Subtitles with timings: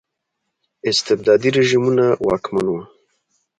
[0.91, 2.81] استبدادي رژیمونه واکمن وو.